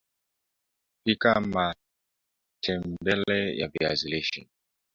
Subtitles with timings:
[1.03, 4.49] Pika matembele ya viazi lishe